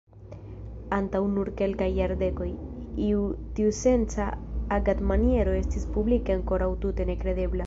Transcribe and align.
Antaŭ 0.95 1.19
nur 1.33 1.51
kelkaj 1.59 1.89
jardekoj, 1.97 2.47
iu 3.09 3.21
tiusenca 3.59 4.27
agadmaniero 4.79 5.57
estis 5.63 5.89
publike 5.99 6.39
ankoraŭ 6.41 6.73
tute 6.87 7.13
nekredebla. 7.13 7.59